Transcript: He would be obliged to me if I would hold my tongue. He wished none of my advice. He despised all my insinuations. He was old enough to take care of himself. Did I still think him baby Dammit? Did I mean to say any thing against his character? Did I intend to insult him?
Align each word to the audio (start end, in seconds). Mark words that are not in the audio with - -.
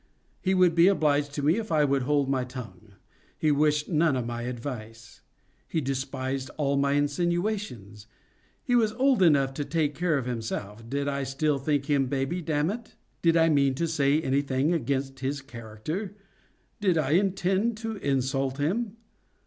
He 0.41 0.55
would 0.55 0.73
be 0.73 0.87
obliged 0.87 1.31
to 1.35 1.43
me 1.43 1.57
if 1.59 1.71
I 1.71 1.83
would 1.85 2.01
hold 2.01 2.27
my 2.27 2.43
tongue. 2.43 2.93
He 3.37 3.51
wished 3.51 3.87
none 3.87 4.15
of 4.15 4.25
my 4.25 4.41
advice. 4.41 5.21
He 5.67 5.79
despised 5.79 6.49
all 6.57 6.75
my 6.75 6.93
insinuations. 6.93 8.07
He 8.63 8.75
was 8.75 8.93
old 8.93 9.21
enough 9.21 9.53
to 9.53 9.63
take 9.63 9.93
care 9.93 10.17
of 10.17 10.25
himself. 10.25 10.89
Did 10.89 11.07
I 11.07 11.21
still 11.21 11.59
think 11.59 11.85
him 11.85 12.07
baby 12.07 12.41
Dammit? 12.41 12.95
Did 13.21 13.37
I 13.37 13.49
mean 13.49 13.75
to 13.75 13.87
say 13.87 14.19
any 14.19 14.41
thing 14.41 14.73
against 14.73 15.19
his 15.19 15.43
character? 15.43 16.15
Did 16.79 16.97
I 16.97 17.11
intend 17.11 17.77
to 17.77 17.97
insult 17.97 18.57
him? 18.57 18.97